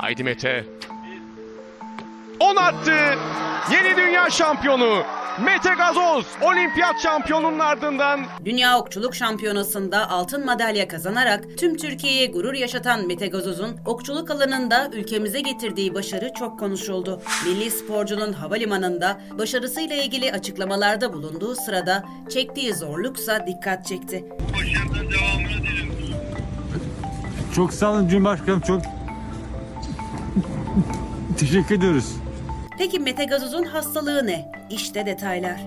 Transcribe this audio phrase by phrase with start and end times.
[0.00, 0.64] Haydi Mete.
[2.40, 2.96] 10 attı.
[3.72, 5.02] Yeni dünya şampiyonu.
[5.44, 13.06] Mete Gazoz olimpiyat şampiyonunun ardından Dünya Okçuluk Şampiyonası'nda altın madalya kazanarak tüm Türkiye'ye gurur yaşatan
[13.06, 17.22] Mete Gazoz'un okçuluk alanında ülkemize getirdiği başarı çok konuşuldu.
[17.46, 24.24] Milli sporcunun havalimanında başarısıyla ilgili açıklamalarda bulunduğu sırada çektiği zorluksa dikkat çekti.
[24.52, 25.94] Başarının devamını diliyorum.
[27.54, 28.99] Çok sağ olun Cumhurbaşkanım çok
[31.38, 32.16] teşekkür ediyoruz.
[32.78, 34.52] Peki Mete Gazoz'un hastalığı ne?
[34.70, 35.60] İşte detaylar.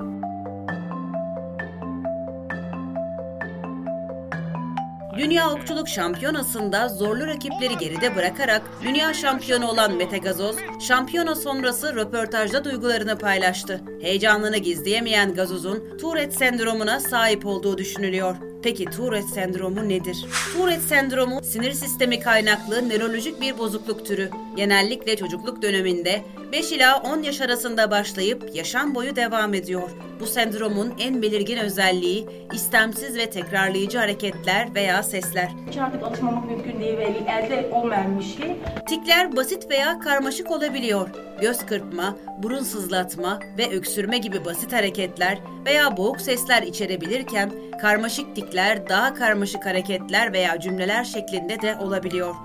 [5.18, 10.56] Dünya Okçuluk Şampiyonası'nda zorlu rakipleri geride bırakarak dünya şampiyonu olan Mete Gazoz,
[10.88, 13.82] şampiyona sonrası röportajda duygularını paylaştı.
[14.02, 18.36] Heyecanını gizleyemeyen Gazoz'un Tourette sendromuna sahip olduğu düşünülüyor.
[18.64, 20.26] Peki Tourette sendromu nedir?
[20.54, 24.30] Tourette sendromu sinir sistemi kaynaklı nörolojik bir bozukluk türü.
[24.56, 26.22] Genellikle çocukluk döneminde
[26.52, 29.90] 5 ila 10 yaş arasında başlayıp yaşam boyu devam ediyor.
[30.20, 35.50] Bu sendromun en belirgin özelliği istemsiz ve tekrarlayıcı hareketler veya sesler.
[35.70, 38.56] için artık alışmamak mümkün değil ve elde olmayan bir şey.
[38.90, 41.10] Tikler basit veya karmaşık olabiliyor.
[41.42, 47.52] Göz kırpma, burun sızlatma ve öksürme gibi basit hareketler veya boğuk sesler içerebilirken
[47.82, 48.53] karmaşık tikler
[48.90, 52.36] daha karmaşık hareketler veya cümleler şeklinde de olabiliyor.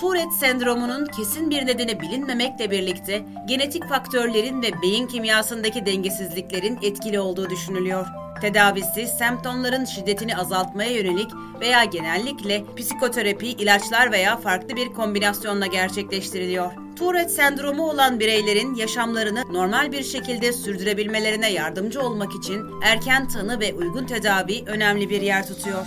[0.00, 7.50] Tourette sendromunun kesin bir nedeni bilinmemekle birlikte genetik faktörlerin ve beyin kimyasındaki dengesizliklerin etkili olduğu
[7.50, 8.06] düşünülüyor.
[8.40, 16.72] Tedavisi semptomların şiddetini azaltmaya yönelik veya genellikle psikoterapi, ilaçlar veya farklı bir kombinasyonla gerçekleştiriliyor.
[16.98, 23.74] Tourette sendromu olan bireylerin yaşamlarını normal bir şekilde sürdürebilmelerine yardımcı olmak için erken tanı ve
[23.74, 25.86] uygun tedavi önemli bir yer tutuyor.